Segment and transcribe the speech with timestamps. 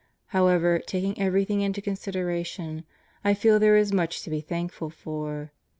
[0.29, 2.85] However, taking everything into consideration,
[3.23, 5.51] I feel there is much to be thankful for.